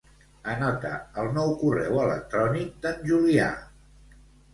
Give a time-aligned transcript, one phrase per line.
[0.51, 3.51] Anota el nou correu electrònic d'en Julià.